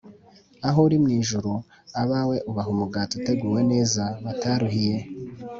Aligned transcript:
aho 0.67 0.77
uri 0.87 0.97
mu 1.03 1.09
ijuru, 1.19 1.51
abawe 2.01 2.37
ubaha 2.49 2.69
umugati 2.75 3.13
uteguwe 3.19 3.59
neza 3.71 4.03
bataruhiye, 4.23 4.97